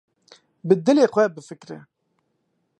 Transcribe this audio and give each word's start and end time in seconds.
Bi 0.67 0.75
dilê 0.85 1.05
xwe 1.13 1.25
bifikre. 1.35 1.77